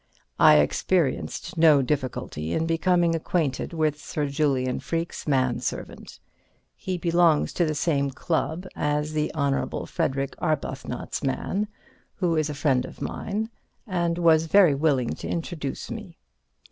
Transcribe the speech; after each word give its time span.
I 0.39 0.55
experienced 0.57 1.59
no 1.59 1.83
difficulty 1.83 2.53
in 2.53 2.65
becoming 2.65 3.13
acquainted 3.13 3.71
with 3.71 3.99
Sir 3.99 4.27
Julian 4.27 4.79
Freke's 4.79 5.27
man 5.27 5.59
servant. 5.59 6.17
He 6.75 6.97
belongs 6.97 7.53
to 7.53 7.65
the 7.65 7.75
same 7.75 8.09
club 8.09 8.65
as 8.75 9.13
the 9.13 9.31
Hon. 9.35 9.85
Frederick 9.85 10.35
Arbuthnot's 10.41 11.21
man, 11.23 11.67
who 12.15 12.35
is 12.35 12.49
a 12.49 12.55
friend 12.55 12.83
of 12.83 12.99
mine, 12.99 13.51
and 13.85 14.17
was 14.17 14.47
very 14.47 14.73
willing 14.73 15.09
to 15.11 15.27
introduce 15.27 15.91
me. 15.91 16.17